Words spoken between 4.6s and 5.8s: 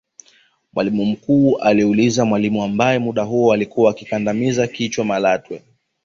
kichwa Malatwe